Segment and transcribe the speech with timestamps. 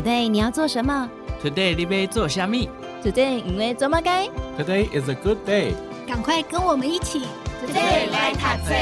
[0.00, 1.10] Today 你要做什么
[1.44, 2.70] ？Today 你要做虾米
[3.04, 4.26] ？Today 因为做么该
[4.58, 5.74] ？Today is a good day。
[6.08, 7.20] 赶快跟我们一起
[7.62, 8.74] ，Today 来读册。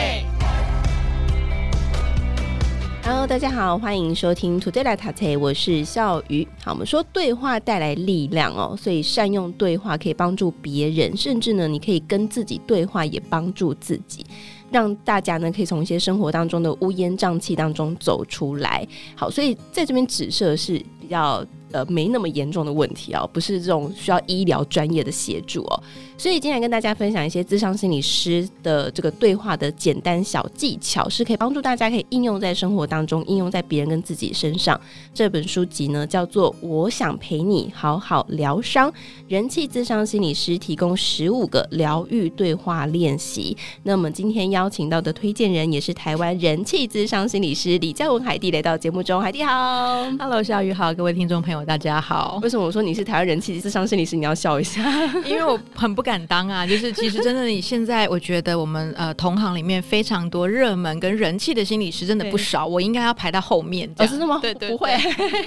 [3.02, 6.46] Hello，大家好，欢迎收听 Today 来读册，我是笑鱼。
[6.62, 14.24] 好，我们说对话带来力量哦，所以善用对话可以帮助别人，甚至呢，你可以跟自己对话，也帮助自己。
[14.70, 18.86] 让大家呢可以从一些生活当中的乌烟瘴气当中走出来。
[19.14, 25.82] 好，所以在这边指涉是比较呃没那么严重的问题哦，不是这种需要医疗专业的协助哦。
[26.18, 34.78] 所以今天来跟大家分享一些智商心理师的这个对话的简单小技巧，是可以帮助大家可以应用在生活当中，应用在别人跟自己身上。
[35.14, 38.90] 这本书籍呢叫做《我想陪你好好疗伤》，
[39.28, 43.56] 人气智商心理师提供十五个疗愈对话练习。
[43.84, 52.40] 那么今天邀请到的推荐人也是台湾人气智商心理师李嘉文海蒂来到节目中，海蒂好，Hello，小雨好，各位听众朋友大家好。
[52.42, 54.16] 为什么我说你是台湾人气智商心理师？
[54.16, 54.82] 你要笑一下，
[55.24, 56.07] 因为我很不。
[56.08, 56.66] 敢当啊！
[56.66, 63.86] 就是其实真的，你现在我觉得我们呃同行里面非常多热门跟人气的心理师真的不少，我应该要排到后面。
[63.98, 64.38] 哦，真的吗？
[64.40, 64.96] 对对，对，不会。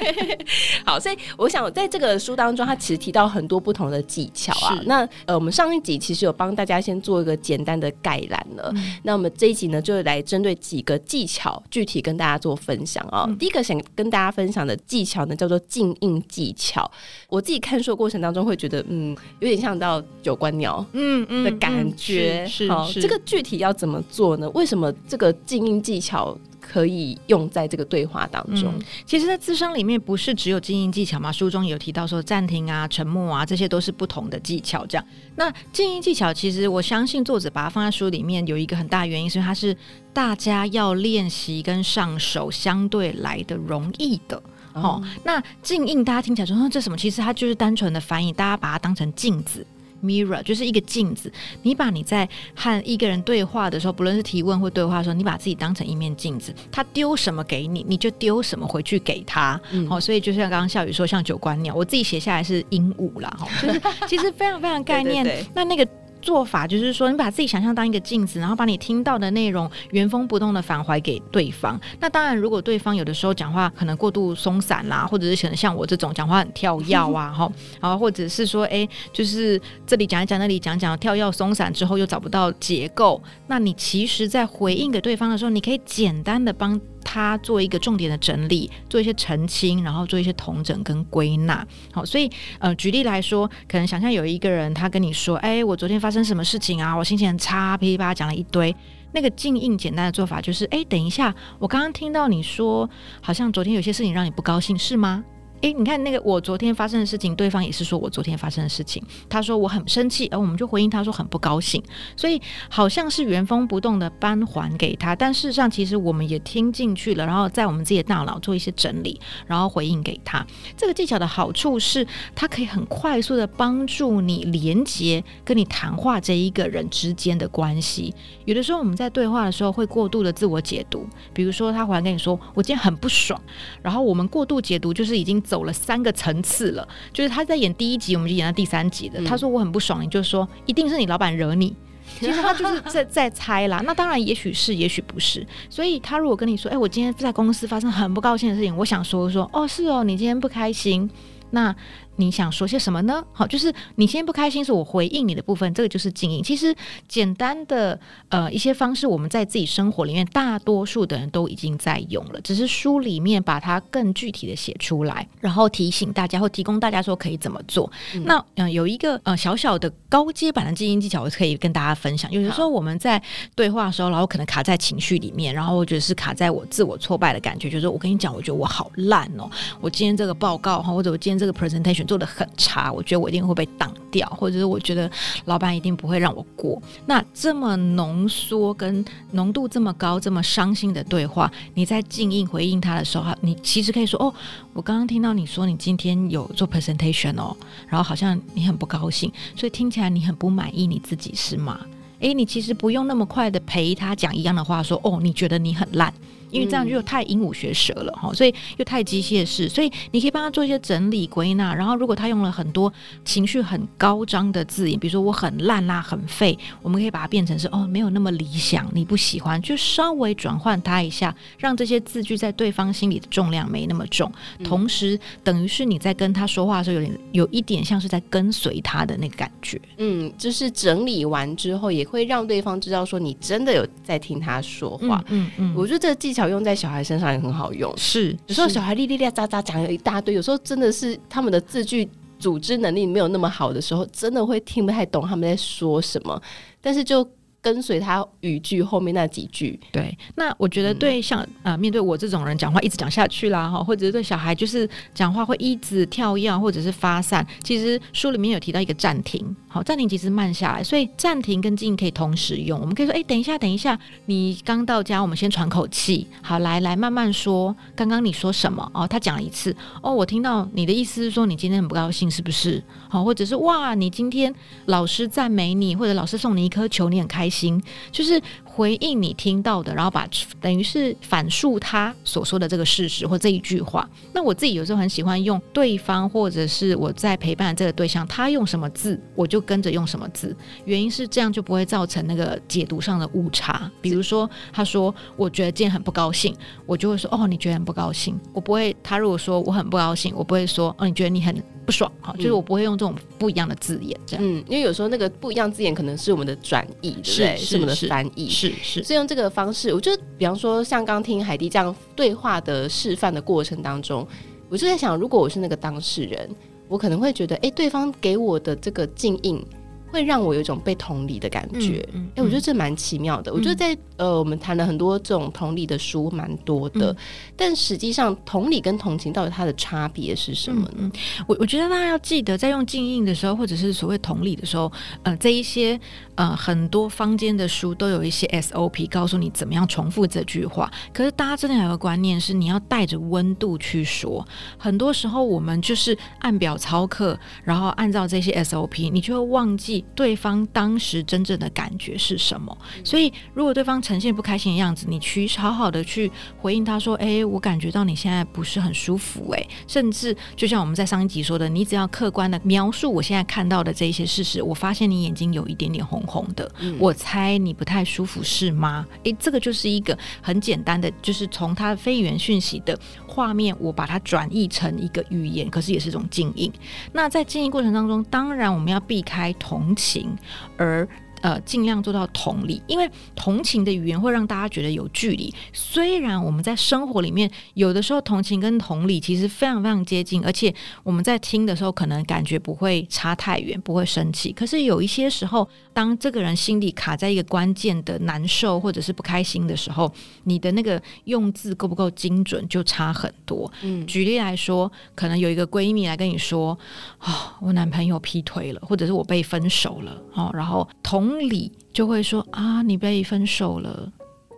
[0.86, 4.80] 好，所以我想在这个书当中，他其实提到很多不同的技巧啊。
[4.86, 8.72] 那呃，我们上一集其实有帮大家先做一个简单的概览了。
[8.75, 13.38] 嗯、那我们这一集呢，就来针对几个技巧，具体跟大家做分享啊、哦嗯。
[13.40, 16.90] 第一个想跟大家分享的技巧呢，叫做静音技巧。
[17.30, 22.46] 我自己看书的过程当中会觉得，嗯，有点像到九官鸟，嗯嗯的感觉。
[22.46, 24.50] 是，好，这个具体要怎么做呢？
[24.52, 28.74] 为什么这个静音技巧可以用在这个对话当中？
[28.78, 31.32] 嗯、其实，在智商里面不是只有静音技巧嘛？
[31.32, 34.86] 书中有提到说暂停啊、沉默啊，这些都是不同的技巧。
[34.86, 39.76] 这样，那静音技巧其实我相信作者把它放在书里面有一个很大的原因，是因为它是
[40.14, 44.42] 大家要练习跟上手相对来的容易的。
[44.74, 46.98] 哦，那静音大家听起来说，这什么？
[46.98, 49.68] 其实它就是单纯的翻译，大家把它当成镜子
[50.04, 51.32] （mirror），就是一个镜子。
[51.64, 59.59] 你把你在和一个人对话的时候，不论是提问或对话的时候，你把自己当成一面镜子，他丢什么给你，你就丢什么回去给他。
[59.72, 63.30] 嗯、哦，所以就像刚刚笑宇说，像九官鸟，我自己写下来是鹦鹉啦。
[63.40, 65.24] 哈，就是 其实非常非常概念。
[65.24, 65.88] 对对对，那那个。
[66.22, 71.80] 做法就是说，你把自己想象当一个镜子，然后把你听到的内容原封不动的返还给对方。
[72.00, 83.22] 那当然，如果对方有的时候讲话可能过度松散啦，或者是可能像我这种讲话很 跳跃啊，哈，然后或者是说，哎，就是这里讲一讲，那里讲讲，跳跃松散之后又找不到结构。
[83.48, 86.80] 那你其实，在回应给对方的时候，你可以简单的帮。
[87.03, 91.66] 他做一个重点的整理，做一些澄清，然后做一些同整跟归纳。
[91.91, 92.29] 好，所以
[92.59, 96.95] 呃，举例来说，可能想象有一个人，他跟你说：“哎，我昨天发生什么事情啊？
[96.95, 98.75] 我心情很差，噼里啪啦讲了一堆。”
[99.13, 102.89] 那个静应简单的做法就是：“哎，等一下，我刚刚听到你说，
[103.22, 105.23] 好像昨天有些事情让你不高兴，是吗？”
[105.62, 109.02] 诶，你看那个我昨天发生的事情，对方也是说我昨天发生的事情。
[109.30, 111.82] 他说我很生气，而我们就回应他说很不高兴。
[112.18, 120.44] 所以好像是原封不动的搬还给他，但事实上其实我们也听进去了，然后在我们自己的大脑做一些整理，然后回应给他。
[120.76, 128.12] 这个技巧的好处是，它可以很快速的帮助你连接跟你谈话这一个人之间的关系。
[128.46, 133.40] 有的时候我们在对话的时候会过度的自我解读，比如说他回来跟你说我今天很不爽，
[133.84, 135.40] 然后我们过度解读就是已经。
[135.51, 139.19] 走了三个层次了，就是他在演第一集，我们就演到第三集的。
[139.19, 141.75] 嗯、他说我很不爽，你就说一定是你老板惹你。
[142.19, 143.81] 其实他就是在在猜啦。
[143.85, 145.45] 那当然，也许是，也许不是。
[145.69, 151.09] 所以他如果跟你说，哎、欸，我今天在公司发生很不高兴的事情，我想说说，哦，是哦，你今天不开心，
[151.50, 151.75] 那。
[152.22, 153.24] 你想说些什么呢？
[153.34, 156.44] 好，就是你先不开心，是我回应你的部分，这个就是静音。
[156.44, 156.74] 其实
[157.08, 158.00] 简单的
[158.30, 167.92] 呃一些方式，我们在自己生活里面，大多数的人都已经在用了，只是书里面把它更具体的写出来，然后提醒大家或提供大家说可以怎么做。
[168.14, 172.31] 嗯、那嗯、呃，有一个呃小小的高阶版的静音技巧，我可以跟大家分享。
[172.31, 173.20] 有的时候我们在
[173.56, 179.50] 对话的时候，然后可能卡在情绪里面，然后我觉得是卡在我自我挫败的感觉，就是我跟你讲，我觉得我好烂哦，
[179.80, 182.06] 我今天这个报告哈，或者我今天这个 presentation。
[182.12, 185.10] 做的很差，我觉得我一定会被挡掉，或者是我觉得
[185.46, 186.81] 老板一定不会让我过。
[187.06, 194.34] 那这么浓缩跟浓度这么高、这么伤心的对话，你在静音回应他的时候，你其实可以说：“哦，
[194.74, 197.56] 我刚刚听到你说你今天有做 presentation 哦，
[197.88, 201.80] 然后好像你很不高兴，所以听起来你很不满意你自己是吗？
[202.19, 206.14] 诶，你其实不用那么快的陪他讲一样的话，说：哦，你觉得你很烂。”
[206.51, 209.69] 因为这样就太鹦鹉学舌了哈，所以又太机械式。
[209.69, 212.92] 所以你可以帮他做一些整理归纳，然后如果他用了很多
[213.24, 224.31] 情绪很高涨的字眼，比如说我很烂啦、很废，我们可以把它变成是哦，没有那么理想，你不喜欢，就稍微转换他一下，让这些字句在对方心里的重量没那么重，
[224.63, 229.80] 同时等于是你在跟他说话的时候，有点有一点像是在跟随他的那个感觉。
[229.97, 235.24] 嗯，就是整理完之后，也会让对方知道说你真的有在听他说话。
[235.30, 237.94] 嗯嗯，我觉得这个技巧用在小孩身上也很好用。
[237.98, 242.08] 是，有时候小孩哩哩哩喳喳讲了一大堆，有时候真的是他们的字句
[242.40, 246.42] 组织能力没有那么好的时候，真的会听不太懂他们在说什么。
[246.80, 247.24] 但是就
[247.62, 250.18] 跟随他语句后面那几句，对。
[250.36, 257.46] 那我觉得对像啊、面对我这种人讲话一直讲下去啦，哈，或者是对小孩就是讲话会一直跳跃，或者是发散。
[257.63, 262.80] 其实书里面有提到一个暂停，好，暂停其实慢下来，所以暂停跟静可以同时用。
[262.80, 267.75] 我们可以说，哎、欸，等一下，等一下，你刚到家，我们先喘口气，好，来来慢慢说。
[267.96, 268.90] 刚刚你说什么？
[268.94, 272.84] 哦，他讲了一次，哦，我听到你的意思是说你今天很不高兴，是不是？
[273.07, 274.54] 好，或者是哇，你今天
[274.86, 277.81] 老师赞美你，或者老师送你一颗球，你很开心，
[278.12, 278.42] 就是
[278.73, 280.27] 回应你听到的，然后把
[280.62, 284.09] 等于是反述他所说的这个事实或这一句话。
[284.33, 290.56] 那我自己有时候很喜欢用对方或者是我在陪伴的这个对象，他用什么字，我就跟着用什么字。
[290.85, 293.91] 原因是这样就不会造成那个解读上的误差。
[294.01, 298.39] 比如说，他说我觉得今天很不高兴，我就会说哦，你觉得很不高兴。
[298.53, 301.62] 我不会，他如果说我很不高兴，我不会说哦，你觉得你很。
[301.83, 307.57] 不爽，哈，就是我不会用这种不一样的字眼，这样，嗯，因为有时候那个不一样字眼可能是我们的转译，对不对？
[307.57, 309.04] 是我们的翻译，是是。
[309.04, 314.28] 是用这个方式，我觉得，比方说像刚听海蒂这样对话的示范的过程当中，
[314.69, 316.50] 我就在想，如果我是那个当事人，
[316.88, 319.66] 我可能会觉得，哎，对方给我的这个静音。
[320.12, 323.52] 会让我有一种被同理的感觉，哎、嗯嗯欸，我觉得这蛮奇妙的。
[323.52, 327.18] 嗯、我觉得在呃，我们谈了很多这种同理的书，蛮多的，嗯、
[327.56, 330.98] 但实际上同理跟同情到底它的差别是什么呢？
[330.98, 331.12] 嗯、
[331.48, 334.92] 我我觉得大家要记得，在用静音的时候，或者是所谓同理的时候，
[335.24, 336.00] 呃，这一些
[336.36, 340.92] 呃很多坊间的书都有一些 SOP 告诉你怎么样重复这句话。
[341.14, 344.46] 可是大家真的有个观念是，你要带着温度去说。
[344.78, 350.00] 很多时候我们就是按表操课，然后按照这些 SOP，你就会忘记。
[350.15, 352.75] 对方当时真正的感觉是什么？
[353.03, 369.06] 所以，如果对方呈现不开心的样子，你去好好的去回应他说：“诶，我感觉到你现在不是很舒服。”诶，甚至就像我们在上一集说的，你只要客观的描述我现在看到的这一些事实，我发现你眼睛有一点点红红的，嗯、我猜你不太舒服是吗？
[369.24, 372.97] 诶，这个就是一个很简单的，就是从他非语言讯息的
[373.31, 376.72] 画面，我把它转译成一个语言，可是也是一种静音。
[377.13, 379.72] 那在静音过程当中，当然我们要避开同。
[379.72, 380.38] 同情，
[380.75, 381.07] 而
[381.42, 385.54] 呃，尽量做到同理，因为同情的语言会让大家觉得有距离。
[385.74, 390.74] 虽然我们在生活里面有的时候同情跟同理其实非常非常接近，而且
[391.04, 394.54] 我们在听的时候可能感觉不会差太远，不会生气。
[394.54, 403.72] 可是有一些时候，当这个人心里卡在一个关键的难受或者是不开心的时候，你的那个用字够不够精准就差很多。
[403.82, 406.78] 嗯，举例来说，可能有一个闺蜜来跟你说
[407.18, 411.31] ：“啊、哦，我男朋友劈腿了，或者是我被分手了。”哦，然后同。
[411.31, 414.12] 同理就会说啊，你被分手了，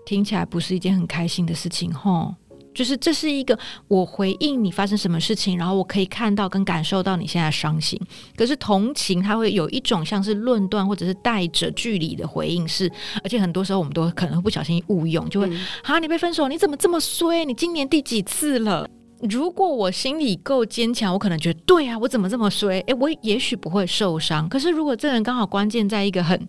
[0.07, 2.33] 听起来不是一件很开心的事情，吼。
[2.73, 7.99] 就是这是一个我回应你发生什么事情，然后我可以看到跟感受到你现在伤心。
[8.35, 12.91] 可是同情，它会有一种像是论断或者是带着距离的回应，是
[13.23, 17.45] 而且很多时候我们都可能会不小心误用，就会、嗯、啊，你被分手，你怎么这么衰？
[17.45, 18.89] 你今年第几次了？
[19.29, 22.81] 如果我心里够坚强，我可能觉得对啊，我怎么这么衰？
[22.87, 24.49] 诶，我也许不会受伤。
[24.49, 26.39] 可是如果这人刚好关键在一个很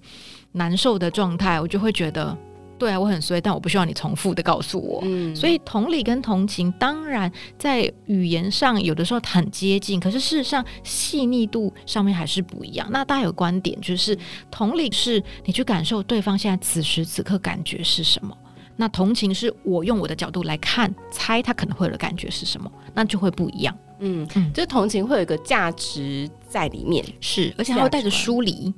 [0.52, 2.37] 难受的状态，我就会觉得
[2.76, 5.00] 对啊，我很衰，但我不需要你重复的告诉我。
[5.04, 12.88] 嗯，所以同理跟同情，当然在语言上有的时候很接近，可是事实上细腻度上面还是不一样。
[12.90, 14.19] 那大家有观点就是，
[14.50, 18.37] 同理是你去感受对方现在此时此刻感觉是什么。
[18.76, 23.76] 那同情是我用我的角度来看，猜他可能会有的感觉是什么，那就会不一样。
[24.00, 28.75] 嗯嗯，就同情会有一个价值在里面，是，而且还会带着疏离，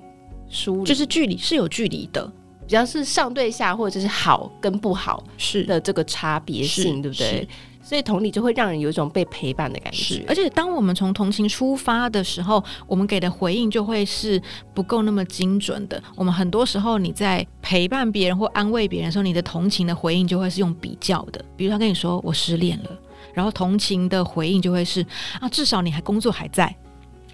[0.48, 0.84] 疏离。
[0.84, 2.30] 就是距离是有距离的，
[2.66, 5.64] 比较是上对下或者是好跟不好是。
[5.64, 7.48] 的这个差别性，对不对？
[7.86, 14.42] 所以同理就会让人有一种被陪伴的感觉，而且当我们从同情出发的时候，我们给的回应就会是
[14.74, 16.02] 不够那么精准的。
[16.16, 22.90] 我们很多时候你在陪伴别人或安慰别人的时候，你的同情的回应就会是用比较的，比如他跟你说我失恋了，
[23.32, 25.06] 然后同情的回应就会是
[25.38, 26.74] 啊，至少你还工作还在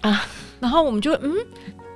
[0.01, 0.23] 啊，
[0.59, 1.33] 然后我们就嗯。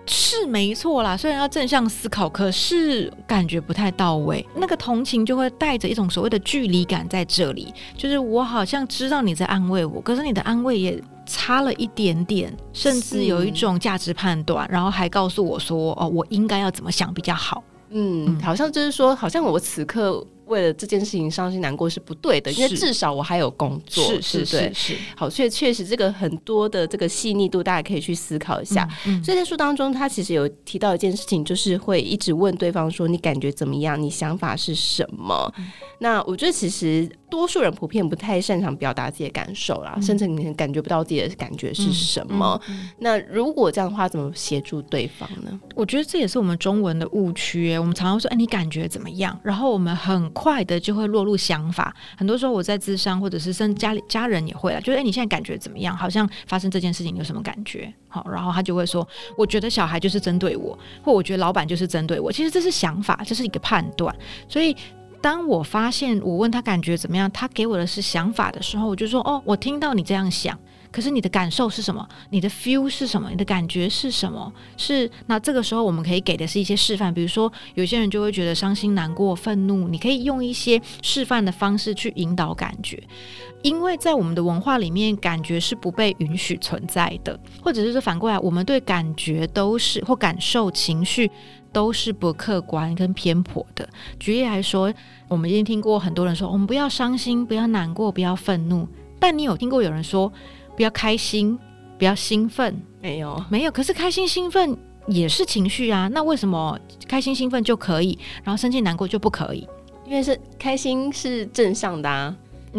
[0.07, 4.45] 是没错啦，虽然要正向思考，可是感觉不太到位。
[4.55, 20.25] 那个同情就会带着一种所谓的距离感在这里，就是我好像知道你在安慰我，可是你的安慰也差了一点点，甚至有一种价值判断，然后还告诉我说：“哦，我应该要怎么想比较好。”嗯，好像就是说，好像我此刻。
[20.47, 28.87] 为了这件事情伤心难过是不对的，因为至少我还有工作，是是是，是，是好，所以确实这个很多的这个细腻度，大家可以去思考一下。
[29.05, 34.01] 嗯嗯、所以在书当中，他其实有提到一件事情，就是会一直问对方说：“你感觉怎么样？
[34.01, 35.65] 你想法是什么？”嗯、
[35.99, 42.59] 那我觉得其实多数人普遍不太擅长表达自己的感受啦，嗯、甚至你感觉不到自己的感觉是什么。
[42.99, 45.59] 那如果这样的话，怎么协助对方呢？
[45.75, 47.77] 我觉得这也是我们中文的误区。
[47.77, 55.97] 我们常常说：“哎，你感觉怎么样？”然后我们很快的就会落入想法，很多时候我在咨商，或者是甚至家里家人也会啊，就是哎，你现在感觉怎么样？
[55.97, 57.91] 好像发生这件事情，你有什么感觉？
[58.07, 62.31] 好，然后他就会说，我觉得小孩就是针对我，或我觉得老板就是针对我。
[62.31, 64.15] 其实这是想法，这是一个判断。
[64.47, 64.75] 所以
[65.21, 70.57] 当我发现我问他感觉怎么样，他给我的是想法的时候，我就说哦，我听到你这样想。
[70.91, 72.07] 可是你的感受是什么？
[72.29, 73.29] 你的 feel 是什么？
[73.29, 74.51] 你的感觉是什么？
[74.77, 83.01] 是那这个时候我们可以给的是一些示范，比如说有些人就会觉得伤心、难过、愤怒，你可以用一些示范的方式去引导感觉，
[83.61, 91.29] 因为在我们的文化里面，感觉是不被允许存在的，或者是说反过来，我们对感觉都是或感受、情绪
[91.71, 93.87] 都是不客观跟偏颇的。
[94.19, 94.91] 举例来说，
[95.27, 98.87] 我们已经听过很多人说，我们不要伤心，不要难过，不要愤怒，
[99.19, 100.31] 但你有听过有人说？
[100.77, 101.59] 不要开心，
[101.97, 103.71] 不要兴奋，没有，没有。
[103.71, 109.67] 可是开心兴奋也是情绪啊，那为什么开心兴奋就可以，然后生气难过就不可以？
[110.05, 112.33] 因为是开心是正向的啊。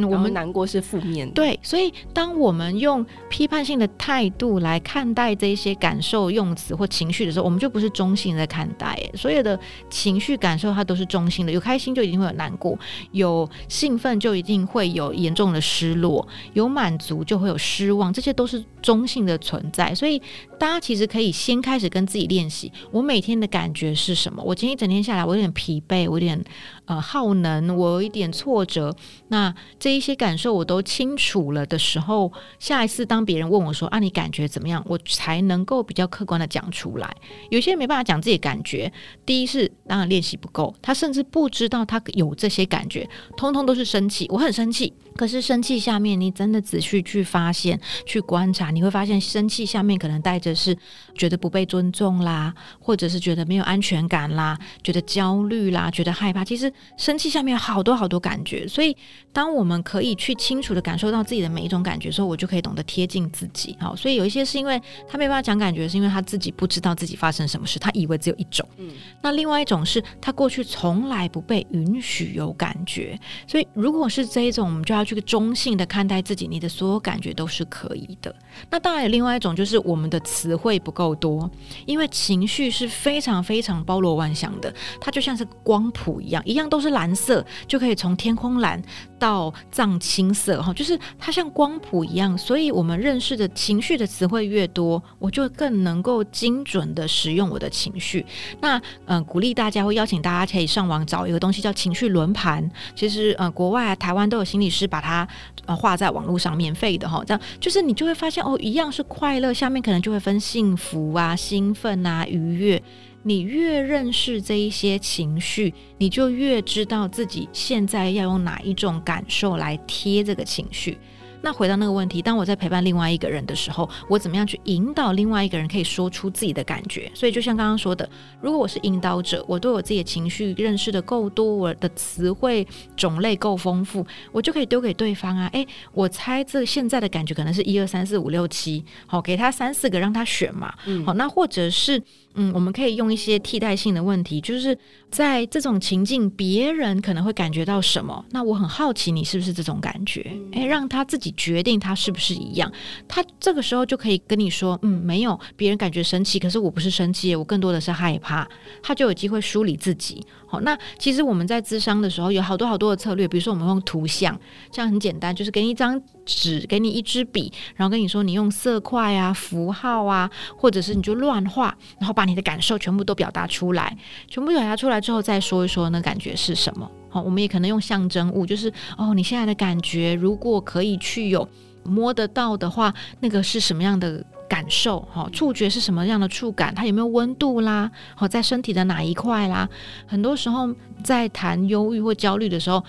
[0.05, 8.99] 我们难过是负面的，对，所以当我们用批判性的态度来看待这些感受、用词或情绪的时候，我们就不是中性的看待。
[9.15, 12.79] 所有的情绪感受它都是中性的，有开心就一定会有难过，
[13.13, 19.95] 有兴奋就一定会有严重的失落，有满足就会有失望，这些都是中性的存在。
[19.95, 20.21] 所以
[20.59, 24.43] 大家其实可以先开始跟自己练习：我每天的感觉是什么？
[24.45, 26.43] 我今天一整天下来，我有点疲惫，我有点
[26.89, 28.95] 呃耗能，我有一点挫折。
[29.29, 37.15] 那这一些感受我都清楚了的时候，下一次当别人问我说：“啊，你感觉怎么样？”我才能够比较客观的讲出来。
[37.51, 38.91] 有些人没办法讲自己感觉，
[39.27, 44.27] 第一是当然练习不够，他甚至不知道他有这些感觉，通通都是生气。
[44.31, 50.75] 我很生气，可是生气下面你真的仔细去发现、去观察，你会发现生气下面可能带着是
[51.15, 56.43] 觉得不被尊重啦，或者是觉得没有安全感啦，觉得焦虑啦，觉得害怕。
[56.43, 58.97] 其实生气下面有好多好多感觉，所以
[59.33, 60.09] 当我们可以。
[60.19, 63.77] 去清楚的感受到自己的每一种感觉的时候，我就可以懂得贴近自己。
[63.79, 68.67] 好，所以有一些是因为他没办法讲感觉，是因为他自己不知道自己发生什么事，他以为只有一种。
[68.79, 68.91] 嗯，
[69.23, 78.35] 那另外一种是他过去从来不被允许有感觉，所以如果是这一种，我们就要去中性的看待自己，你的所有感觉都是可以的。
[78.71, 81.49] 那当然有另外一种，就是我们的词汇不够多，
[81.87, 88.83] 因为情绪是非常非常包罗万象的，它就像是光谱一样，一样都是蓝色，就可以从天空蓝
[89.19, 92.37] 到藏青色，哈，就是它像光谱一样。
[92.37, 98.25] 所以我们认识的情绪的词汇越多，我就更能够精准的使用我的情绪。
[98.61, 102.69] 那嗯、鼓励大家，会邀请大家可以上网找一个东西叫情绪轮盘。
[102.95, 105.29] 其实呃，国外、啊、台湾都有心理师把它
[105.67, 107.23] 呃画在网络上，免费的哈。
[107.27, 108.39] 这样就是你就会发现。
[108.39, 112.81] 哦，一样是快乐，下面可能就会分幸福啊、兴奋啊、愉悦。
[113.23, 120.97] 你越认识这一些情绪，你就越知道自己现在要用哪一种感受来贴这个情绪。
[121.41, 127.09] 那回到那个问题，当我在陪伴另外一个人的时候，我怎么样去引导另外一个人可以说出自己的感觉？
[127.15, 128.09] 所以就像刚刚说的，
[128.41, 135.49] 如果我是引导者，我对我自己的情绪认识的够多，我的词汇种类够丰富，我就可以丢给对方啊。
[135.53, 140.75] 诶，我猜这现在的感觉可能是一二三四五六七，好，给他三四个让他选嘛。
[140.87, 142.03] 嗯，好，那或者是。
[142.39, 144.79] 嗯，我们可以用一些替代性的问题，就是
[145.11, 148.25] 在这种情境，别人可能会感觉到什么？
[148.31, 150.25] 那我很好奇，你是不是这种感觉？
[150.53, 152.73] 诶，让他自己决定他是不是一样。
[153.09, 158.49] 他这个时候就可以跟你说，嗯，没有，别人感觉生气，可是我不是生气，我更多的是害怕。
[158.83, 160.25] 他就有机会梳理自己。
[160.47, 164.39] 好，那其实我们在咨商的时候有好多好多的策略，比如说我们用图像，
[164.71, 173.97] 这样很简单，就是给你一张纸，给你一支笔，然后跟你说你用色块啊、符号啊，或者是你就乱画，然后把你的感受全部都表达出来，
[174.29, 176.89] 全部表达出来之后再说一说那感觉是什么。
[177.09, 181.49] 好，我们也可能用象征物，就是哦，你现在的感觉，如果可以去有
[181.85, 186.75] 摸得到的话，那个是什么样的感受，哈，触觉是什么样的触感？
[186.75, 187.91] 它有没有温度啦？
[188.15, 189.67] 好，在身体的哪一块啦？
[190.07, 190.69] 很多时候
[191.03, 192.85] 在谈忧郁或焦虑的时候，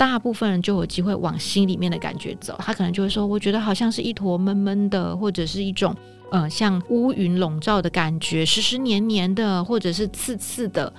[0.00, 2.56] 大部分人就有机会往心里面的感觉走。
[2.60, 5.94] 他可能就会说：“我觉得好像是一坨闷闷的，或者是一种
[6.30, 10.90] 呃像乌云笼罩的感觉，湿湿黏黏的，或者是刺刺的。”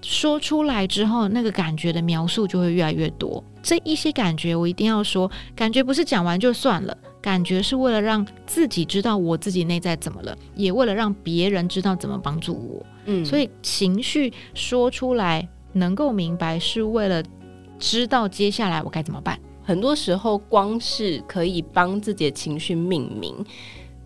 [0.00, 3.42] 说出来之后，那个感觉的描述就会越来越多。
[3.60, 12.86] 这一些感觉，我一定要说，感觉不是讲完就算了，感觉是为了让自己知道我自己内在怎么了，也为了让别人知道怎么帮助我。
[13.06, 17.20] 嗯，所以情绪说出来，能够明白，是为了
[17.78, 19.38] 知道接下来我该怎么办。
[19.62, 23.34] 很多时候，光是可以帮自己的情绪命名，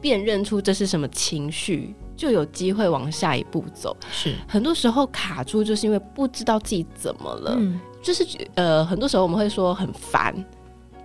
[0.00, 1.94] 辨认出这是什么情绪。
[2.14, 3.96] 就有机会往下一步走。
[4.12, 7.56] 是很多时候卡住，就是因为不知道自己怎么了。
[7.58, 8.24] 嗯，就是
[8.54, 10.32] 呃，很多时候我们会说很烦，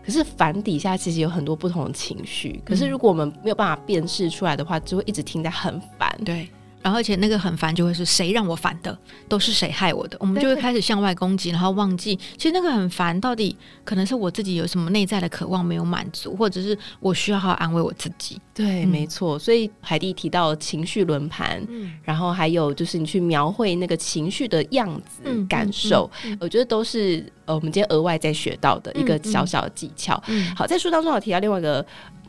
[0.06, 2.62] 可是烦底下其实有很多不同的情绪。
[2.64, 6.16] 可是如果我们没有办法辨识出来的话，就会一直停在很烦。
[6.24, 6.48] 对。
[6.88, 13.54] 然后，而且那个很烦，就会是谁让我烦的，都是谁害我的，我们就会开始向外攻击，然后忘记，其实那个很烦，到底
[13.84, 18.40] 可能是我自己有什么内在的渴望没有满足，或者是我需要好好安慰我自己。
[18.54, 19.38] 对，嗯、没错。
[19.38, 30.16] 所以海蒂提到情绪轮盘，嗯、然后还有就是你去描绘那个情绪的样子、嗯、感受，我觉得都是呃我们今天额外在学到的一个小小的技巧。
[30.28, 31.86] 嗯嗯、好，在书当中有提到另外一个。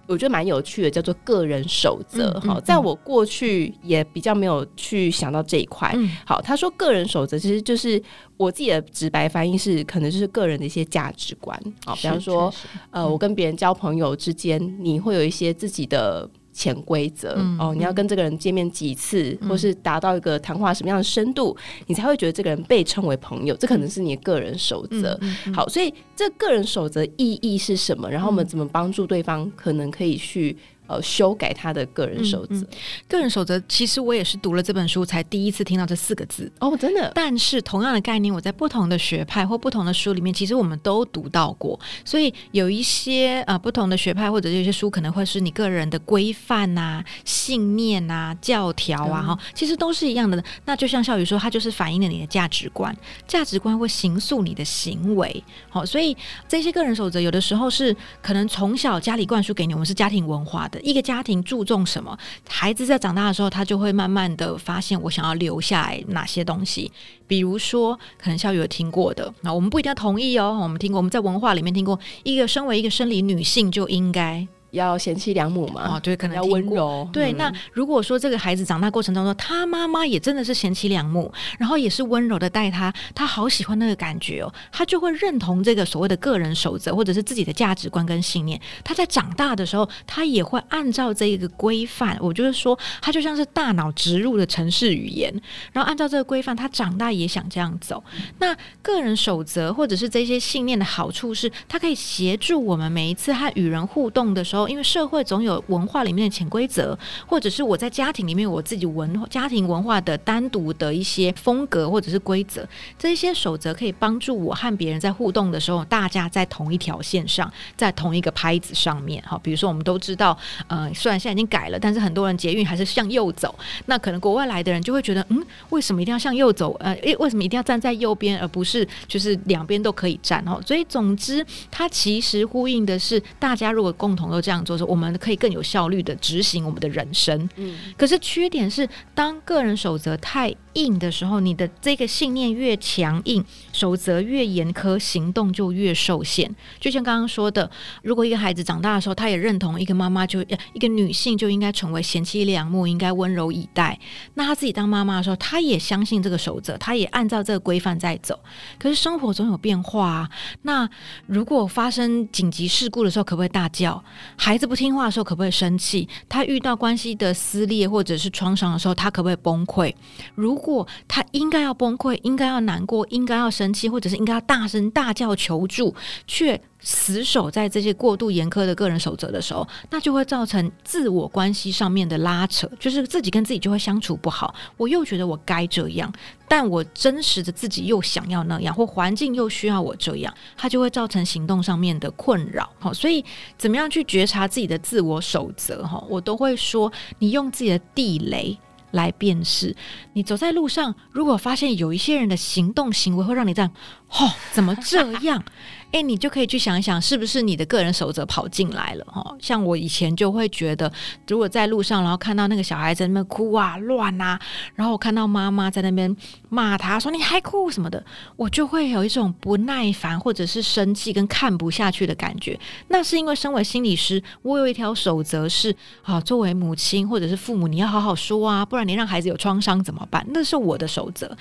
[0.08, 2.32] 我觉得蛮有趣的，叫做个人守则。
[2.40, 5.92] 哈、嗯，嗯、在我过去也比较没有去想到这一块。
[5.94, 8.02] 嗯、好，他说个人守则其实就是
[8.36, 11.56] 我自己的直白翻译是，可能就是个人的一些价值观。
[11.84, 12.52] 好，比方说，
[12.90, 16.28] 呃，我跟别人交朋友之间，你会有一些自己的。
[16.58, 23.56] 潜规则哦，你要跟这个人见面几次，嗯、或是达到一个谈话什么样的深度，嗯、你才会觉得这个人被称为朋友。
[23.56, 25.18] 这可能是你的个人守则。
[25.54, 28.10] 好，所以这个人守则意义是什么？
[28.10, 30.56] 然后我们怎么帮助对方，可能可以去。
[30.88, 32.56] 呃，修改他的个人守则。
[32.56, 32.66] 嗯嗯。
[33.06, 37.12] 个人守则，其实我也是读了这本书才第一次听到这四个字哦，真的。
[37.14, 41.78] 但是同样的概念，我在不同的学派或不同的书里面，其实我们都读到过。
[42.04, 50.42] 所以有一些呃不同的学派或者有些书，可能会是你个人的规范啊、信念啊、教条啊，哈、嗯，其实都是一样的。
[50.64, 55.44] 那就像笑宇说，它就是反映了你的价值观，价值观会形塑你的行为。
[55.68, 56.16] 好，所以
[56.48, 60.77] 这些个人守则，有的时候是可能从小家里灌输给你，我们是家庭文化的。
[60.82, 62.16] 一个家庭注重什么，
[62.48, 66.90] 孩子在长大的时候，他就会慢慢的发现我想要留下来哪些东西。
[67.26, 70.58] 比如说，可能校友有听过的，那我们不一定要同意哦。
[70.62, 74.46] 我们听过，我们在文化里面听过，一个身为一个生理女性就应该。
[74.70, 75.96] 要贤妻良母嘛？
[75.96, 77.08] 哦，对，可能要温柔。
[77.12, 88.60] 对，嗯、那如果说这个孩子长大过程当中，他妈妈也真的是贤妻良母，然后也是温柔的待他，他好喜欢那个感觉哦，他就会认同这个所谓的个人守则，或者是自己的价值观跟信念。
[88.84, 92.18] 他在长大的时候，他也会按照这个规范。
[92.20, 95.32] 我就是说，他就像是大脑植入的城市语言，
[95.72, 98.04] 然后按照这个规范，他长大也想这样走。
[98.38, 104.57] 那个人守则或者是这些信念的好处是，它可以协助我们每一次他与人互动的时候。
[104.66, 112.66] 因为社会总有文化里面的潜规则，或者是我在家庭里面我自己文化家庭文化的单独的一些风格或者是规则，
[112.98, 119.22] 这一些守则可以帮助我和别人在互动的时候，大家在同一条线上，在同一个拍子上面。
[119.22, 120.34] 哈，比如说我们都知道，
[120.68, 123.54] 呃，虽然现在已经改了，但是很多人捷运还是向右走。
[123.86, 126.74] 那可能国外来的人就会觉得，嗯，为什么一定要向右走？
[126.80, 130.42] 呃，诶，为什么一定要站在右边，而不是就是两边都可以站？
[130.48, 134.38] 哦，所以总之，它其实呼应的是，大家如果共同都。
[134.48, 137.46] 这样做，说我们可以更有效率的执行我们的人生。
[137.56, 146.50] 嗯，可是缺点是，当个人守则太硬的时候，你的这个信念越强硬，守则越严苛，行动就越受限。
[146.80, 147.70] 就像刚刚说的，
[148.02, 150.40] 如果一个孩子长大的时候，他也认同一个妈妈就
[150.72, 154.00] 一个女性就应该成为贤妻良母，应该温柔以待。
[154.32, 158.40] 那他自己当妈妈的时候，他也相信这个守则，他也按照这个规范在走。
[158.78, 160.30] 可是生活总有变化啊。
[160.62, 160.88] 那
[161.26, 164.02] 如果发生紧急事故的时候，可不可以大叫？
[164.40, 166.08] 孩子不听话的时候，可不可以生气？
[166.28, 169.92] 他遇到关系的撕裂或者是创伤的时候，他可不可以崩溃？
[170.36, 175.94] 如果他应该要崩溃，应该要难过，应该要生气，或者是应该要大声大叫求助，
[176.26, 184.54] 却死守在这些过度严苛的个人守则的时候，那就会造成自我关系上面的拉扯，就是自己跟自己就会相处不好。
[184.76, 186.10] 我又觉得我该这样，
[186.48, 192.68] 但我真实的自己又想要那样，或环境又需要我这样，它就会造成行动上面的困扰。
[192.78, 193.24] 好，所以
[193.58, 195.86] 怎么样去觉察自己的自我守则？
[195.86, 198.56] 哈，我都会说，你用自己的地雷
[198.92, 199.76] 来辨识。
[200.14, 203.70] 你走在路上，如果发现有一些人的行动行为会让你这样，
[204.08, 205.44] 哦，怎么这样？
[205.90, 209.34] 哎，你就可以去想一想，是不是你的个人守则跑进来了哈？
[209.40, 210.92] 像我以前就会觉得，
[211.26, 214.38] 如果在路上，然后看到那个小孩在那边哭啊、乱啊，
[214.74, 216.14] 然后我看到妈妈在那边
[216.48, 218.02] 骂他说你还哭什么的，
[218.36, 222.58] 我就会有一种不耐烦或者是生气跟看不下去的感觉。
[222.88, 230.26] 那是因为身为心理师，我有一条守则是：啊，作为母亲或者是父母，你要好好说啊，不然你让孩子有创伤怎么办？
[230.30, 231.36] 那是我的守则。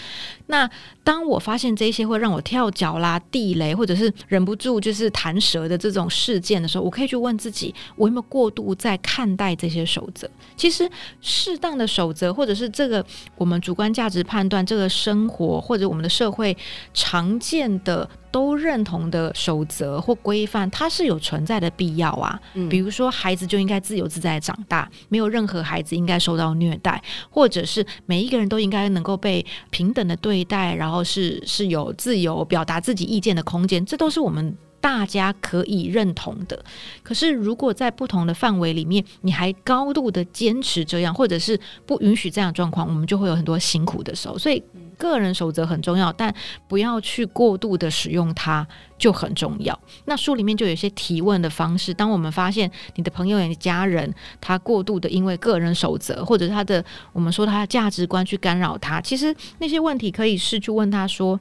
[0.48, 0.70] 那
[1.04, 10.30] 当我发现这些会让我跳脚啦、地雷，或者是忍不住就是弹舌的这种事件的时候，我可以去问自己：我有没有过度在看待这些守则？
[10.56, 10.90] 其实
[11.22, 16.58] 适当的守则，或者是这个我们主观价值判断，这个生活或者我们的社会
[16.94, 22.40] 常见的都认同的守则或规范，它是有存在的必要啊。
[22.56, 34.56] 嗯，比如说，孩子就应该自由自在的长大，没有任何孩子应该受到虐待，或者是每一个人都应该能够被平等的对待，然后是是有自由表达自己意见的空间，这都是我们
[34.88, 36.64] 大家可以认同的。
[37.04, 44.38] 可是，如果在不同的范围里面，你还高度的坚持这样，或者是不允许这样状况，我们就会有很多辛苦的时候。
[44.38, 44.64] 所以。
[44.98, 46.34] 个人守则很重要，但
[46.68, 49.80] 不要去过度的使用它就很重要。
[50.06, 51.94] 那书里面就有些提问的方式。
[51.94, 61.40] 当我们发现你的朋友、你的家人他过度的因为个人守则或者他的我们说他的价值观去干扰他，其实那些问题可以是去问他说，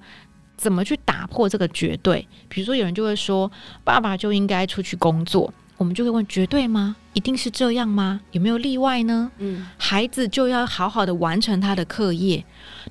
[0.57, 2.27] 怎么去打破这个绝对？
[2.49, 3.51] 比如说有人就会说，
[3.85, 5.53] 爸爸就应该出去工作。
[5.77, 6.97] 我们就会问：绝对吗？
[7.13, 8.21] 一定是这样吗？
[8.33, 9.31] 有没有例外呢？
[9.37, 12.43] 嗯，孩子就要好好的完成他的课业，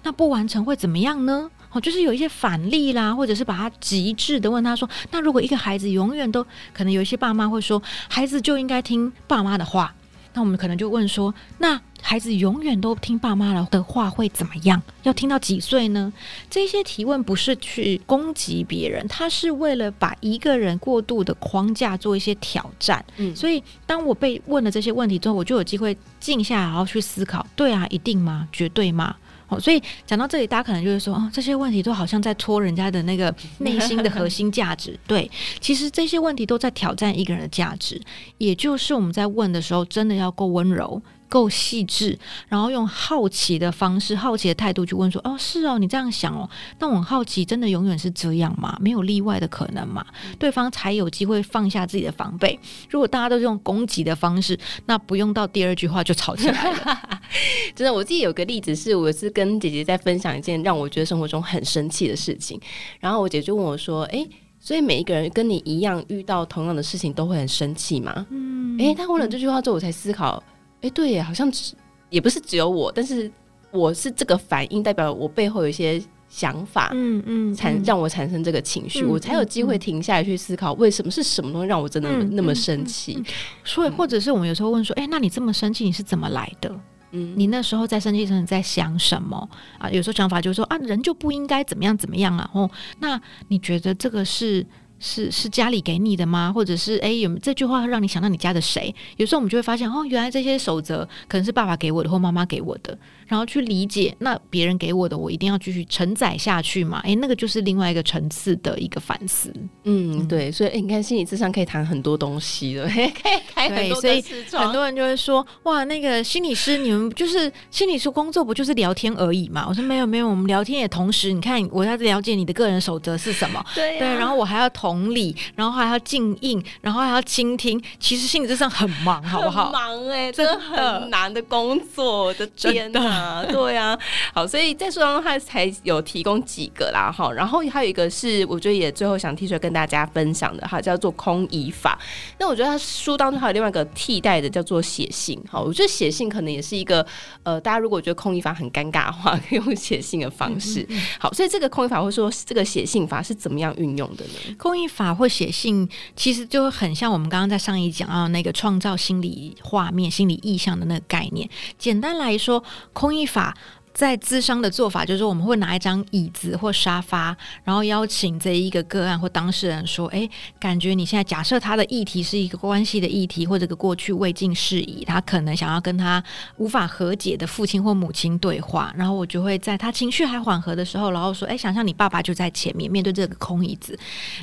[0.04, 1.50] 那不完成会怎么样呢？
[1.72, 9.92] 哦，就是有一些反例啦，或者是把他极致的问他说：那如果一个孩子永远都可能有一些爸妈会说，孩子就应该听爸妈的话。
[10.36, 14.80] 那我们可能就问说，那孩子永远都听爸妈的话会怎么样？
[15.04, 16.12] 要听到几岁呢？
[16.50, 23.04] 这些提问不是去攻击别人，他是为了把一个人过度的框架做一些挑战。
[23.16, 28.48] 嗯，所以当我被问了这些问题之后，我就有机会静下来，然后去思考：对啊，一定吗？
[28.52, 29.16] 绝对吗？
[29.48, 34.98] 哦，所以讲到这里，大家可能就会说，哦，这些问题都好像在戳人家的那个 内心的核心价值。
[35.08, 35.30] 对，
[35.60, 38.02] 其实这些问题都在挑战一个人的价值，
[38.38, 41.02] 也就是我们在问的时候，真的要够温柔。
[41.36, 42.18] 够细致，
[42.48, 46.50] 然后用好奇的方式、好奇的态度去问说：“哦，是哦，你这样想哦？
[46.80, 48.78] 那我很好奇，真的永远是这样吗？
[48.80, 50.06] 没有例外的可能吗？”
[50.40, 52.58] 对方才有机会放下自己的防备。
[52.90, 57.20] 如果大家都是用攻击的方式，那不用到第二句话就吵起来了。
[57.76, 62.58] 真的，我自己有个例子是，我是跟姐姐在分享一件让我觉得生活中很生气的事情，
[63.02, 64.26] 然后我姐就问我说：“诶，
[64.62, 70.42] 所以每一个人跟你一样遇到同样的事情都会很生气吗？”嗯，诶，她问了这句话之后，我才思考。
[70.86, 71.74] 哎，对耶，好像只
[72.12, 73.32] 也不是只有我，但是
[73.72, 83.24] 我是这个反应，代表我背后有一些想法，嗯嗯，产让我产生这个情绪，我才有机会停下来去思考，为什么是什么东西让我真的那么生气？
[83.64, 86.72] 所以，或者是我们有时候问说，哎，那你这么生气，你是怎么来的？
[87.12, 89.90] 嗯，你那时候在生气的时候你在想什么啊？
[89.90, 92.48] 有时候想法就是说啊，人就不应该怎么样怎么样啊？
[92.54, 92.70] 哦，
[93.00, 94.64] 那你觉得这个是？
[95.00, 96.52] 是是家里给你的吗？
[96.54, 98.94] 或者是哎，有这句话让你想到你家的谁？
[99.18, 107.02] 有时候我们就会发现哦，原来这些守则可能是爸爸给我的或妈妈给我的，然后去理解，那别人给我的，我一定要继续承载下去嘛？
[107.04, 109.54] 哎，那个就是另外一个层次的一个反思。
[109.84, 113.12] 嗯，对，所以诶你看心理智商可以谈很多东西了， 可以
[113.54, 114.02] 开很多。
[114.02, 119.66] 所以很多人就会说哇，那个心理师你们就是心理师工作不就是聊天而已嘛？
[119.68, 123.64] 我说没有没有，我们聊天也同时，你看我要了解你的个人守则是什么？
[123.76, 124.95] 对、啊、对，然后我还要同。
[124.96, 127.82] 同理，然后还要静应，然后还要倾听。
[128.00, 129.70] 其实心理咨商很忙，好不好？
[129.70, 132.26] 忙哎、欸，真的很难的工作。
[132.26, 133.98] 我的天哪，对啊。
[134.34, 137.30] 好，所以在书当中他才有提供几个啦，哈。
[137.34, 142.00] 然后还有一个是，我觉得也最后想提出来跟大家分享的哈，叫做空椅法。
[142.40, 145.38] 那我觉得他书当中还有另外一个替代的，叫做写信。
[145.50, 147.06] 好，我觉得写信可能也是一个
[147.44, 150.82] 呃，大家如果觉得空椅法很尴尬的话，可以用写信的方式。
[150.84, 151.02] 嗯嗯嗯。
[151.20, 154.56] 好，所以这个空椅法或者说这个写信法是怎么样运用的呢？
[154.58, 161.50] 空意法或写信，其实就很像我们刚刚在上一讲啊那个创造心理画面、心理意象的那个概念。
[161.78, 163.56] 简单来说，空意法。
[163.96, 170.30] 在咨商的做法就是，我们会拿一张椅子或沙发，然后邀请这一个个案或当事人说：“哎，
[170.60, 176.22] 感觉你现在假设他的议题是一个关系的议题，或者个过去未尽事宜，他可能想要跟他
[176.58, 178.94] 无法和解的父亲或母亲对话。
[178.98, 183.98] 然后我就会在他情绪还缓和的时候，然后说：‘哎，想象你爸爸就在前面，面对这个空椅子，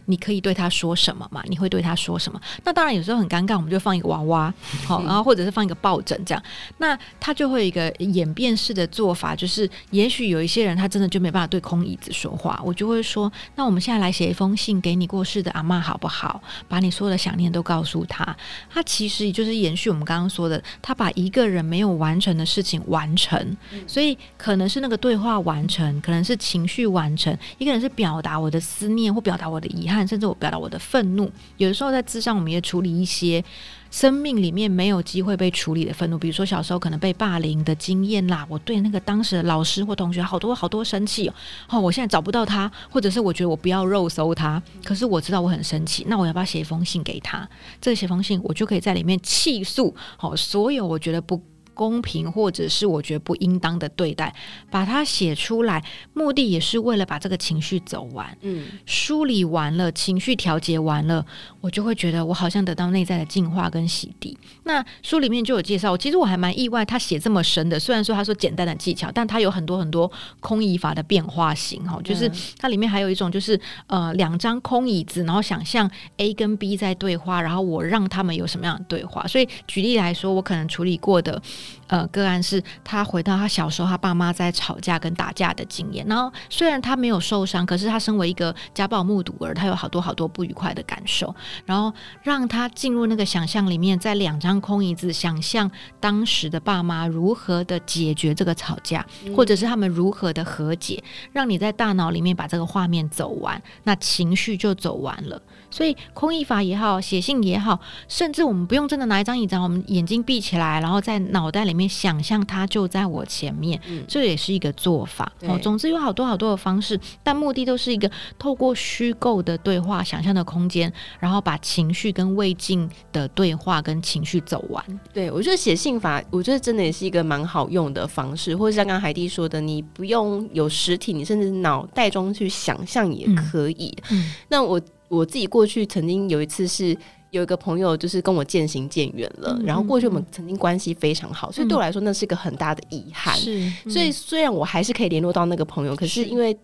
[0.06, 1.42] 你可以对他说什么嘛？
[1.48, 4.54] 你会对他说什么？’那当然有时候很尴尬，我们就放一个娃娃，
[4.86, 6.42] 好，然后或者是放一个抱枕这样，
[6.78, 9.36] 那他就会有一个演变式的做法。
[9.42, 16.40] 就是也许有一些人他真的就没办法对空椅子说话，我就会说，那我们现在来写一封信给你过世的阿妈好不好？
[16.68, 18.36] 把你所有的想念都告诉他。
[18.70, 31.28] 他其实也就是延续我们刚刚说的，他把一个人没有完成的事情完成，所以可能是那个对话完成，可能是情绪完成，一个人是表达我的思念或表达我的遗憾，甚至我表达我的愤怒。
[31.56, 33.44] 有的时候在咨商，我们也处理一些。
[33.92, 41.34] 生命里面没有机会被处理的愤怒，比如说小时候可能被霸凌的经验啦，我对那个当时的老师或同学好多好多生气哦，
[41.68, 47.46] 哦，我现在找不到他，或者是我觉得我不要肉搜他，可是我知道我很生气，那我要不要写一封信给他？
[47.82, 51.40] 这写封信我就可以在里面气诉，好，所有我觉得不。
[51.74, 54.34] 公平，或者是我觉得不应当的对待，
[54.70, 55.82] 把它写出来，
[56.14, 58.36] 目的也是为了把这个情绪走完。
[58.42, 61.24] 嗯，梳理完了，情绪调节完了，
[61.60, 64.36] 我就会觉得我好像得到内在的净化跟洗涤。
[64.64, 67.78] 那书里面就有介绍，其实我还蛮意外，他写这么深的。
[67.78, 79.26] 虽然说他说简单的技巧，但他有很多很多空椅法的变化型哈，就是它里面还有一种就是呃两张空椅子，然后想象 A 跟 B 在对话，然后我让他们有什么样的对话。
[79.26, 81.40] 所以举例来说，我可能处理过的。
[81.86, 86.06] 呃，个案是他回到他小时候，他爸妈在吵架跟打架的经验。
[86.06, 91.34] 然后虽然他没有受伤，可是他身为一个家暴目睹儿，他有好多好多不愉快的感受。
[91.66, 95.70] 然后让他进入那个想象里面，在两张空椅子，想象
[96.00, 99.04] 当时的爸妈如何的解决这个吵架，
[99.36, 105.40] 或者是他们如何的和解，让你在大脑里面把这个画面走完，那情绪就走完了。
[105.72, 115.32] 所以空椅法也好，写信也好，甚至我们不用真的拿一张椅子，我们眼睛闭起来，然后在脑袋里面想象它就在我前面，嗯、这也是一个做法。
[115.48, 118.08] 哦，总之有好多好多的方式，但目的都是一个
[118.38, 124.84] 透过虚构的对话、想象的空间，然后把情绪跟未尽的对话跟情绪走完。
[125.12, 133.96] 对，我觉得写信法，我觉得真的也是一个蛮好用的方式，或者像刚刚海蒂说的，你不用有实体，你甚至脑袋中去想象也可以。
[134.10, 134.78] 嗯嗯、那我。
[135.16, 136.96] 我自己过去曾经有一次是
[137.30, 143.36] 有一个朋友，就是跟我渐行渐远了，嗯、然后过去我们曾经关系非常好，嗯、所以对我来说那是一个很大的遗憾。
[143.36, 146.56] 是，所以虽然我还是可以联络到那个朋友，可是因为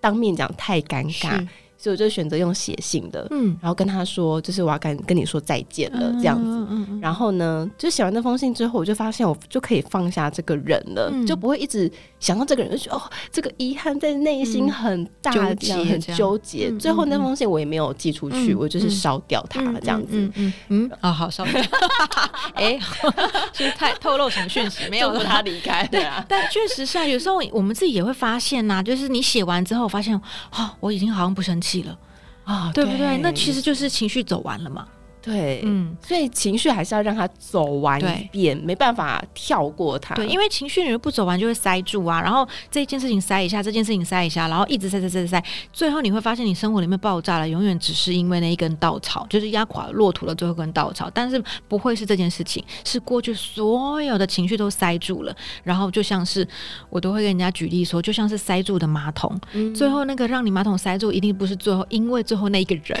[0.00, 1.46] 当面讲太尴尬。
[1.82, 6.48] 所以我就选择用写信的，嗯，然后跟他说，就是我要跟跟你说再见了，这样子。
[6.48, 11.90] 嗯嗯嗯、然后呢，就写完那封信之后，我就发现我就可以放下这个人了，嗯、就不会一直
[12.20, 16.70] 想到这个人，就觉得哦，这个遗憾在内心很大，这样很纠结。
[16.78, 20.10] 最后那封信我也没有寄出去，嗯、我就是烧掉它，这样子。
[20.12, 21.60] 嗯嗯嗯，啊、哦，好烧掉。
[22.54, 22.78] 哎，
[23.52, 24.88] 是不是太透露什么讯息？
[24.88, 25.84] 没有让他离开。
[25.88, 30.14] 对啊，但确实是啊，有时候我们自己也会发现呐、啊，就是你写完之后发现，
[30.52, 31.71] 哦，我已经好像不生气。
[31.80, 31.96] 了
[32.44, 33.16] 啊，对不对？
[33.18, 34.86] 那其实就是情绪走完了嘛。
[35.22, 40.16] 对，嗯，所以情绪还是要让它走完一遍，没办法跳过它。
[40.16, 55.32] 对，因为情绪你不走完就会塞住啊，然后这件事情塞一下，这件事情塞一下，然后一直塞塞塞塞，最后你会发现你生活里面爆炸了，永远只是因为那一根稻草，就是压垮了骆驼的最后一根稻草，但是不会是这件事情，是过去所有的情绪都塞住了，
[55.62, 56.46] 然后就像是
[56.90, 62.98] 我都会跟人家举例说，就像是塞住的马桶，嗯、最后那个让你马桶塞住，一定不是最后，因为最后那一个人。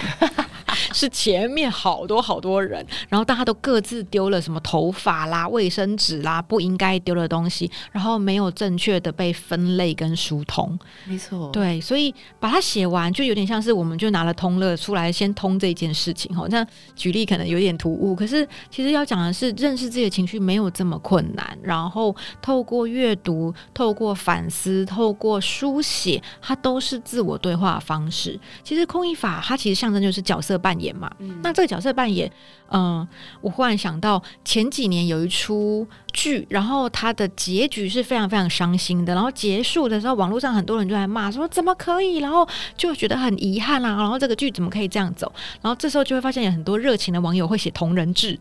[0.92, 10.78] 是前面好多好多人，然后大家都各自丢了什么头发啦、卫生纸啦，不应该丢的东西，然后没有正确的被分类跟疏通。
[11.06, 16.34] 没错，对，所以把它写完，就有点像是我们就拿了通乐出来先通这件事情。
[16.36, 21.58] 哈，那举例可能有点突兀，可是其实要讲的是，认识自己的情绪没有这么困难。
[21.62, 28.38] 然后透过阅读、透过反思、透过书写，它都是自我对话的方式。
[28.62, 30.81] 其实空椅法它其实象征就是角色扮演。
[30.82, 32.30] 演嘛，嗯、那这个角色扮演，
[32.70, 33.08] 嗯、呃，
[33.40, 48.38] 我忽然想到前几年有一出剧，然后它的结局是非常非常伤心的，然后结束的时候，网络上很多人就在骂说怎么可以，然后就觉得很遗憾啦、啊，然后这个剧怎么可以这样走，然后这时候就会发现有很多热情的网友会写同人志，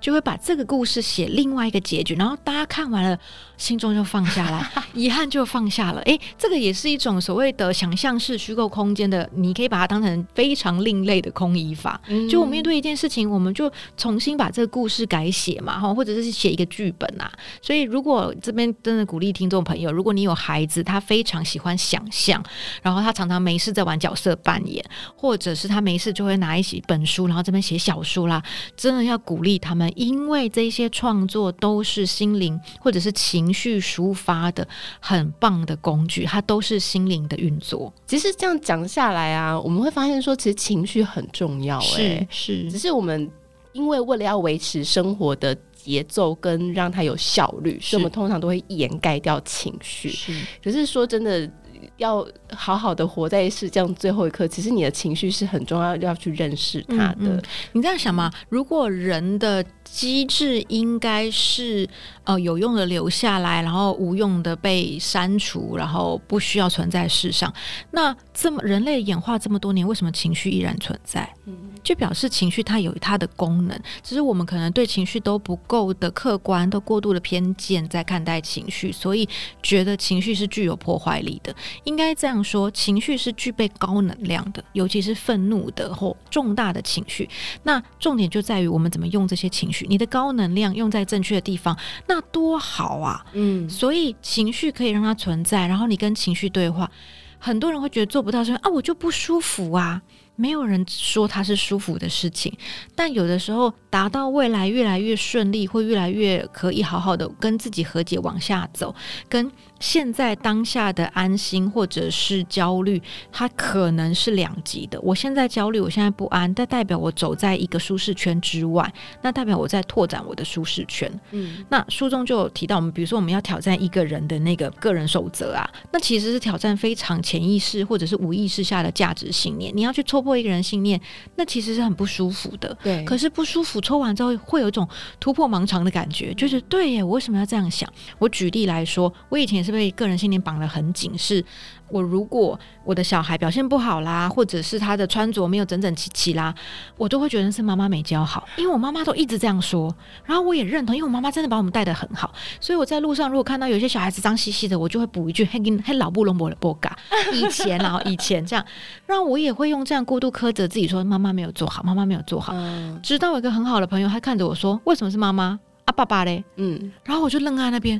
[0.00, 3.18] 就会把这个故事写另外一个结局，然后大家看完了。
[3.58, 6.00] 心中就放下来， 遗憾就放下了。
[6.02, 12.00] 诶，这个也是一种所谓的想象式虚构空间的，你可以把它当成非常另类的空移法。
[12.06, 17.30] 嗯、就我们面对一件事情，我们就重新把这个故事改写嘛，哈，或者是写一个剧本啊。
[17.60, 22.40] 所以，如果这边真的鼓励听众朋友，如果你有孩子，他非常喜欢想象，
[22.80, 24.84] 然后他常常没事在玩角色扮演，
[25.16, 28.40] 或者是他没事就会拿一起本书，然后这边写小说啦，
[28.76, 33.47] 真的要鼓励他们，因为这些创作都是心灵或者是情。
[33.48, 34.66] 情绪抒发的
[35.00, 37.90] 很棒的工具，它都是心灵的运作。
[38.06, 42.18] 其实这样讲下来啊，我们会发现说，其实情绪很重要、欸。
[42.18, 43.30] 哎，是，只是我们
[43.72, 50.10] 因为为了要维持生活的节奏跟让它有效率，所以我们通常都会掩盖掉情绪。
[50.10, 50.32] 是，
[50.62, 51.50] 可是说真的。
[51.98, 57.16] 要好好的活在世这样最后一刻，其实你的情绪是很重要，要去认识它的。
[57.18, 58.32] 嗯嗯，你这样想嘛？
[58.48, 61.88] 如果人的机制应该是
[62.24, 67.52] 呃有用的留下来，然后无用的被删除，然后不需要存在世上，
[67.90, 71.28] 那这么人类演化这么多年，为什么情绪依然存在？
[71.46, 71.56] 嗯，
[71.88, 79.26] 就表示情绪它有它的功能，只是我们可能对情绪都不够的客观，都过度的偏见在看待情绪，所以
[79.62, 81.54] 觉得情绪是具有破坏力的。
[81.84, 87.26] 应该这样说，情绪是具备高能量的，尤其是愤怒的或重大的情绪。
[87.62, 89.86] 那重点就在于我们怎么用这些情绪。
[89.88, 91.74] 你的高能量用在正确的地方，
[92.06, 93.24] 那多好啊！
[93.32, 96.90] 嗯，所以情绪可以让它存在，然后你跟情绪对话。
[97.38, 100.02] 很多人会觉得做不到，说啊，我就不舒服啊。
[100.40, 102.56] 没有人说它是舒服的事情，
[102.94, 108.94] 但有的时候达到未来越来越顺利，会越来越可以好好的跟自己和解往下走，
[109.28, 114.98] 跟现在当下的安心或者是焦虑，它可能是两极的。
[115.02, 121.12] 我现在焦虑，我现在不安，但代表我走在一个舒适圈之外，那代表我在拓展我的舒适圈。
[121.32, 130.38] 嗯，那书中就有提到，我们比如说我们要挑战一个人的那个个人守则啊，那其实是挑战非常潜意识或者是无意识下的价值信念，你要去戳破。
[130.38, 131.00] 一个人信念，
[131.34, 132.72] 那其实是很不舒服的。
[132.80, 134.88] 对，可是不舒服，抽完之后会有一种
[135.18, 137.92] 突破盲肠的感觉，就是对耶，我为什么要这样想？
[138.18, 141.44] 我举例来说，我以前也是被个人信念绑得很紧，是。
[141.90, 146.54] 我如果我的小孩表现不好啦，或者是他的穿着没有整整齐齐啦，
[146.98, 149.90] 我都会觉得是妈妈没教好，因为我妈妈都一直这样说。
[150.26, 156.94] 然后我也认同，因为我妈妈真的把我们带得很好，所以我在路上如果看到有些小孩子脏兮兮的，我就会补一句“嘿，嘿，老布隆博的波嘎”。
[157.32, 158.62] 以前然后，以前这样，
[159.06, 162.52] 然后我也会用这样过度苛责自己，说妈妈没有做好，妈妈没有做好。
[162.54, 163.00] 嗯。
[163.02, 165.92] 直到有一个很好的朋友，他看着我说：“为什么是妈妈啊？
[165.92, 167.98] 爸爸嘞？”嗯，然后我就愣在那边。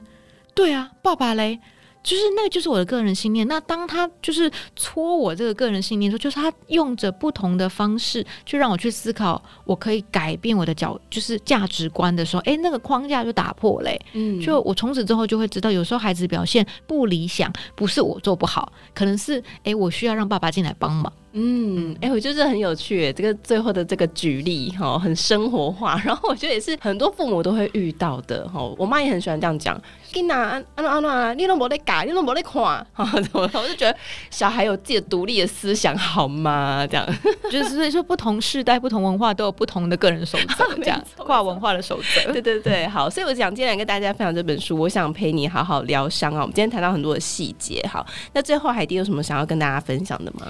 [0.59, 1.61] 对啊，爸爸嘞。
[2.01, 3.47] 就是那个，就是我的个人信念。
[3.49, 14.01] 那当他就是戳我这个个人信念的时候，就是他用着不同的方式去让我去思考，我可以改变我的角，就是价值观的时候，哎，那个框架就打破嘞。
[14.15, 21.13] 嗯，就我从此之后就会知道，有时候孩子表现不理想，不是我做不好，可能是哎，我需要让爸爸进来帮忙。
[21.33, 28.61] 嗯，哎、欸，我觉得这很有趣，这个最后的这个举例哈，很生活化，然后我觉得也是很多父母都会遇到的哈。
[28.79, 29.81] 我妈也很喜欢这样讲，
[30.13, 33.49] 囡仔，安安安安，你都没得改，你都没得看，哈，怎么？
[33.53, 33.97] 我就觉得
[34.31, 36.87] 小孩有自己的独立的思想，好吗？
[36.91, 37.07] 这样，
[37.53, 42.33] 就是所以说，不同世代、不同文化都有不同的个人守则，这样跨文化的守则。
[42.33, 46.41] 对对对，好，所以我想今天来跟大家分享这本书，我想陪你好好疗伤啊。
[46.41, 50.47] 我们今天谈到很多的细节，好，那最后海蒂有什么想要跟大家分享的吗？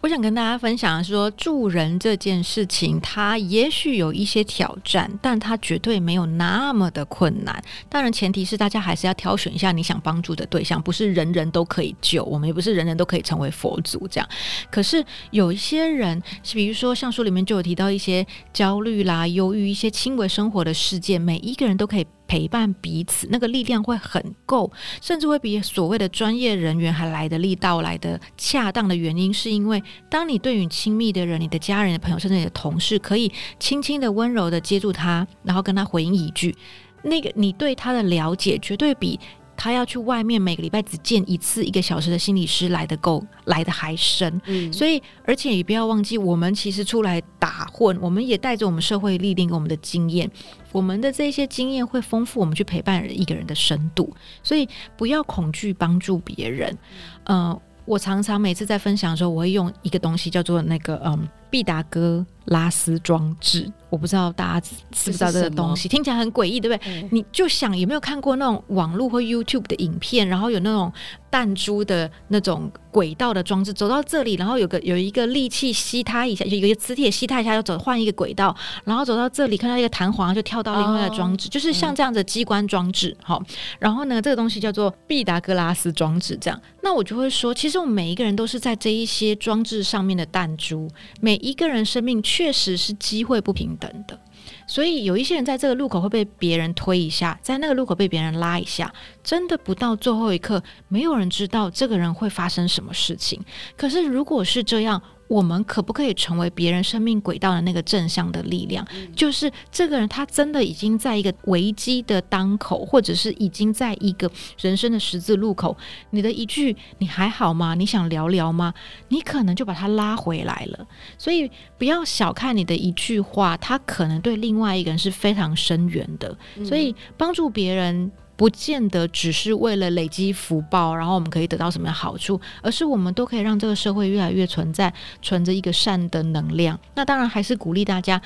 [0.00, 7.62] 我想跟大家分享说，助人这件事情，它也许有一些挑战，但它绝对没有那么的困难。
[7.88, 14.28] 当然，前提是大家还是要挑选一下你想帮助的对象，不是人人都可以救，我们也不是人人都可以成为佛祖这样。
[14.70, 22.06] 可是有一些人，比如说像书里面就有提到一些焦虑啦、忧郁、一些轻微生活的事件，每一个人都可以。
[22.32, 36.56] 陪伴彼此，那个力量会很够，甚至会比所谓的专业人员还来的力道来的恰当的原因，是因为当你对于亲密的人、你的家人、的朋友，甚至你的同事，可以轻轻的、温柔的接住他，然后跟他回应一句，
[37.02, 39.20] 那个你对他的了解，绝对比。
[39.62, 44.42] 他要去外面每个礼拜只见一次一个小时的心理师来得够，来的还深。
[44.46, 50.28] 嗯，所以而且也不要忘记，我们其实出来打混，我们也带着我们社会历练跟我们的经验，
[50.72, 54.12] 我们的这些经验会丰富我们去陪伴一个人的深度。
[54.42, 56.76] 所以不要恐惧帮助别人。
[57.22, 63.70] 呃，我常常每次在分享的时候，我会用一个东西叫做那个嗯，毕达哥拉斯装置。
[63.90, 67.02] 我不知道大家知不知道这个东西，听起来很诡异，对不对？
[67.02, 70.90] 嗯、你就想有没有看过那种网络或 YouTube 的影片，然后有那种
[71.30, 83.14] 弹珠的那种轨道的装置，走到这里，然后有个有一个利器吸它一下，有一个磁铁吸它一下，要走换一个轨道，然后走到这里看到一个弹簧，就跳到另外一个装置，哦、就是像这样的机关装置。
[83.22, 86.34] 好、嗯，然后呢，这个东西叫做毕达哥拉斯装置。
[86.40, 90.88] 这样，那我就会说，其实我们每一个人都是在这一些装置上面的弹珠，
[91.20, 93.90] 每一个人生命确实是机会不平等。
[94.06, 94.18] 的，
[94.66, 98.92] 所以有一些人在这个路口会被别人推一下，在那个路口被别人拉一下，
[99.24, 103.40] 真的不到最后一刻，没有人知道这个人会发生什么事情。
[103.76, 108.86] 可是如果是这样，我们可不可以成为别人生命轨道的那个正向的力量？
[108.94, 114.30] 嗯、就是这个人，他真的已经在一个危机的当口，或者是已经在一个
[114.60, 115.76] 人生的十字路口。
[116.10, 117.74] 你的一句“你还好吗？
[117.74, 118.74] 你想聊聊吗？”
[119.08, 120.86] 你可能就把他拉回来了。
[121.16, 126.36] 所以不要小看你的一句话，他可能对另外一个人是非常深远的。
[126.56, 128.10] 嗯、所以帮助别人。
[128.42, 136.76] 不见得只是为了累积福报，然后我们可以得到什么样好处，而是我们都可以让这个社会越来越存在，存着一个善的能量。
[136.96, 138.20] 那当然还是鼓励大家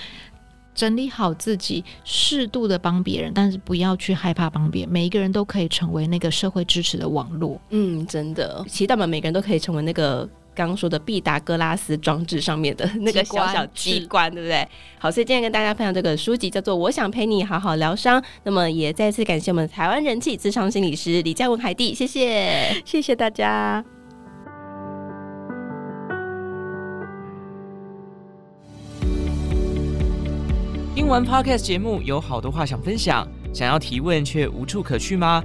[0.74, 4.90] 整理好自己，适度的帮别人，但是不要去害怕帮别人。
[4.90, 7.60] 每一个人都可以成为那个社会支持的网络。
[7.68, 10.26] 嗯，真的，期待我们每个人都可以成为那个。
[10.56, 14.66] 刚刚说的毕达哥拉斯装置上面的那个小小机关，对不对？
[14.98, 18.20] 好，所以今天跟大家分享这个书籍叫做《我想陪你好好疗伤》。
[18.44, 23.84] 那么也再次感谢我们台湾人气咨商心理师李嘉文海蒂，谢谢，谢谢大家。
[30.94, 35.44] 听完 Podcast 节目，有好多话想分享，想要提问却无处可去吗？